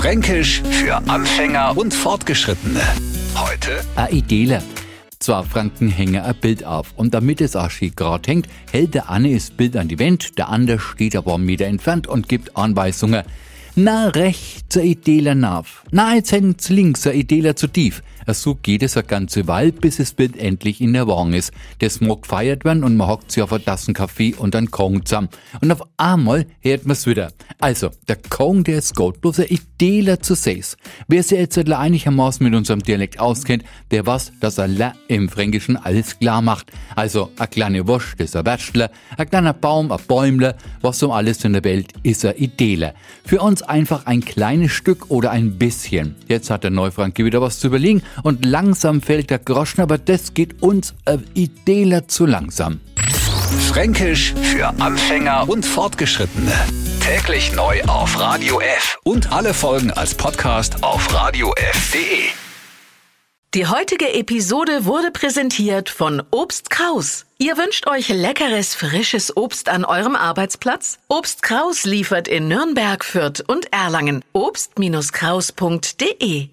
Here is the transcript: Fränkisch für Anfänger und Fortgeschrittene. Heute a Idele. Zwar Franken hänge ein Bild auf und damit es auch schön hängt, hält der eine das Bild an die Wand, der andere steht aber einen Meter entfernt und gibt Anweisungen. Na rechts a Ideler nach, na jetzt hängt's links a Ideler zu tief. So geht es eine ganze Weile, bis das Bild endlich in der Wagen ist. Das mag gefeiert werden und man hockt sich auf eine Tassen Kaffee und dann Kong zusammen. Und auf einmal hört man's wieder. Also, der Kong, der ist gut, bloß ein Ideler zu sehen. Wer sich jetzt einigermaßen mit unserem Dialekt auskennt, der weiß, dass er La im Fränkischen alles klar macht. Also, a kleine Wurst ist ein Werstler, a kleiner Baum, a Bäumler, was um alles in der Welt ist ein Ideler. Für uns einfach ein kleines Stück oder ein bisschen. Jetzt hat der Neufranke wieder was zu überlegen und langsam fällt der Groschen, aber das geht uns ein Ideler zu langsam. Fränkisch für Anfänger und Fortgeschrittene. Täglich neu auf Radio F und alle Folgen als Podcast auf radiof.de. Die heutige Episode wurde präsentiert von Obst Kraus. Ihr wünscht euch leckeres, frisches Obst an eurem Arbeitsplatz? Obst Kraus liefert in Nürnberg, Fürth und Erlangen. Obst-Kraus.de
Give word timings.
Fränkisch 0.00 0.62
für 0.62 0.96
Anfänger 1.10 1.76
und 1.76 1.92
Fortgeschrittene. 1.92 2.80
Heute 3.34 3.82
a 3.96 4.08
Idele. 4.08 4.62
Zwar 5.18 5.44
Franken 5.44 5.90
hänge 5.90 6.24
ein 6.24 6.34
Bild 6.36 6.64
auf 6.64 6.94
und 6.96 7.12
damit 7.12 7.42
es 7.42 7.54
auch 7.54 7.68
schön 7.68 7.92
hängt, 8.24 8.48
hält 8.72 8.94
der 8.94 9.10
eine 9.10 9.34
das 9.34 9.50
Bild 9.50 9.76
an 9.76 9.88
die 9.88 9.98
Wand, 9.98 10.38
der 10.38 10.48
andere 10.48 10.78
steht 10.78 11.14
aber 11.16 11.34
einen 11.34 11.44
Meter 11.44 11.66
entfernt 11.66 12.06
und 12.06 12.30
gibt 12.30 12.56
Anweisungen. 12.56 13.24
Na 13.76 14.08
rechts 14.08 14.78
a 14.78 14.80
Ideler 14.80 15.34
nach, 15.34 15.66
na 15.90 16.14
jetzt 16.14 16.32
hängt's 16.32 16.70
links 16.70 17.06
a 17.06 17.10
Ideler 17.10 17.54
zu 17.54 17.66
tief. 17.66 18.02
So 18.26 18.54
geht 18.54 18.82
es 18.82 18.96
eine 18.96 19.06
ganze 19.06 19.46
Weile, 19.48 19.72
bis 19.72 19.96
das 19.96 20.12
Bild 20.12 20.36
endlich 20.36 20.80
in 20.80 20.92
der 20.92 21.06
Wagen 21.06 21.32
ist. 21.32 21.52
Das 21.78 22.00
mag 22.00 22.22
gefeiert 22.22 22.64
werden 22.64 22.84
und 22.84 22.96
man 22.96 23.08
hockt 23.08 23.32
sich 23.32 23.42
auf 23.42 23.52
eine 23.52 23.64
Tassen 23.64 23.94
Kaffee 23.94 24.34
und 24.34 24.54
dann 24.54 24.70
Kong 24.70 25.04
zusammen. 25.04 25.28
Und 25.60 25.72
auf 25.72 25.82
einmal 25.96 26.46
hört 26.60 26.86
man's 26.86 27.06
wieder. 27.06 27.32
Also, 27.58 27.90
der 28.08 28.16
Kong, 28.16 28.64
der 28.64 28.78
ist 28.78 28.94
gut, 28.94 29.20
bloß 29.20 29.40
ein 29.40 29.46
Ideler 29.46 30.20
zu 30.20 30.34
sehen. 30.34 30.64
Wer 31.08 31.22
sich 31.22 31.38
jetzt 31.38 31.58
einigermaßen 31.58 32.44
mit 32.44 32.54
unserem 32.54 32.82
Dialekt 32.82 33.18
auskennt, 33.18 33.64
der 33.90 34.06
weiß, 34.06 34.32
dass 34.40 34.58
er 34.58 34.68
La 34.68 34.92
im 35.08 35.28
Fränkischen 35.28 35.76
alles 35.76 36.18
klar 36.18 36.42
macht. 36.42 36.70
Also, 36.96 37.30
a 37.38 37.46
kleine 37.46 37.86
Wurst 37.86 38.20
ist 38.20 38.36
ein 38.36 38.44
Werstler, 38.44 38.90
a 39.16 39.24
kleiner 39.24 39.52
Baum, 39.52 39.92
a 39.92 39.96
Bäumler, 39.96 40.56
was 40.80 41.02
um 41.02 41.10
alles 41.10 41.44
in 41.44 41.52
der 41.52 41.64
Welt 41.64 41.92
ist 42.02 42.24
ein 42.24 42.36
Ideler. 42.36 42.94
Für 43.24 43.40
uns 43.40 43.62
einfach 43.62 44.06
ein 44.06 44.20
kleines 44.24 44.72
Stück 44.72 45.10
oder 45.10 45.30
ein 45.30 45.58
bisschen. 45.58 46.14
Jetzt 46.28 46.50
hat 46.50 46.64
der 46.64 46.70
Neufranke 46.70 47.24
wieder 47.24 47.40
was 47.40 47.58
zu 47.58 47.68
überlegen 47.68 48.02
und 48.22 48.44
langsam 48.44 49.02
fällt 49.02 49.30
der 49.30 49.38
Groschen, 49.38 49.80
aber 49.80 49.98
das 49.98 50.34
geht 50.34 50.62
uns 50.62 50.94
ein 51.04 51.24
Ideler 51.34 52.08
zu 52.08 52.26
langsam. 52.26 52.80
Fränkisch 53.68 54.34
für 54.42 54.68
Anfänger 54.80 55.48
und 55.48 55.64
Fortgeschrittene. 55.64 56.52
Täglich 57.00 57.54
neu 57.54 57.82
auf 57.84 58.18
Radio 58.18 58.60
F 58.60 58.98
und 59.04 59.32
alle 59.32 59.54
Folgen 59.54 59.90
als 59.90 60.14
Podcast 60.14 60.82
auf 60.82 61.12
radiof.de. 61.12 62.28
Die 63.54 63.66
heutige 63.66 64.14
Episode 64.14 64.84
wurde 64.84 65.10
präsentiert 65.10 65.90
von 65.90 66.22
Obst 66.30 66.70
Kraus. 66.70 67.26
Ihr 67.38 67.56
wünscht 67.56 67.88
euch 67.88 68.08
leckeres, 68.08 68.76
frisches 68.76 69.36
Obst 69.36 69.68
an 69.68 69.84
eurem 69.84 70.14
Arbeitsplatz? 70.14 71.00
Obst 71.08 71.42
Kraus 71.42 71.84
liefert 71.84 72.28
in 72.28 72.46
Nürnberg, 72.46 73.04
Fürth 73.04 73.42
und 73.44 73.72
Erlangen. 73.72 74.22
Obst-Kraus.de 74.32 76.50